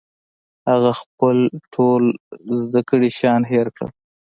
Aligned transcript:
هغه 0.69 0.91
خپل 1.01 1.37
ټول 1.73 2.03
زده 2.61 2.81
کړي 2.89 3.09
شیان 3.17 3.41
هېر 3.51 3.67
کړل 3.75 3.89